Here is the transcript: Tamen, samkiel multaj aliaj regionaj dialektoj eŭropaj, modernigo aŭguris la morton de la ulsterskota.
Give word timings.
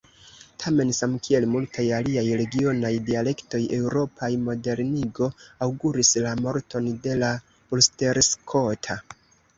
Tamen, 0.61 0.91
samkiel 0.99 1.45
multaj 1.55 1.85
aliaj 1.97 2.23
regionaj 2.39 2.91
dialektoj 3.11 3.61
eŭropaj, 3.77 4.31
modernigo 4.47 5.29
aŭguris 5.67 6.13
la 6.29 6.35
morton 6.47 6.91
de 7.07 7.19
la 7.25 7.31
ulsterskota. 7.77 8.99